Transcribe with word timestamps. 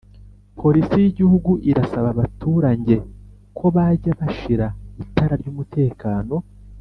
Polisi 0.59 0.93
y’ 1.03 1.07
igihugu 1.11 1.51
irasaba 1.69 2.07
abaturange 2.13 2.95
ko 3.57 3.65
bajya 3.75 4.11
bashira 4.19 4.67
itara 5.03 5.33
ry’umutekano 5.41 6.35